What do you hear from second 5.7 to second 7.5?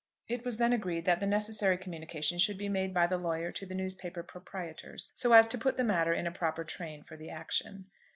the matter in a proper train for the